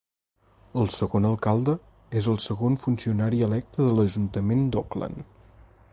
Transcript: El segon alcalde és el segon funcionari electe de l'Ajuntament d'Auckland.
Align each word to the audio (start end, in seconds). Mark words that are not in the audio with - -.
El 0.83 0.87
segon 0.95 1.27
alcalde 1.31 1.75
és 2.21 2.29
el 2.33 2.41
segon 2.47 2.77
funcionari 2.87 3.45
electe 3.49 3.87
de 3.89 3.93
l'Ajuntament 3.99 4.65
d'Auckland. 4.77 5.33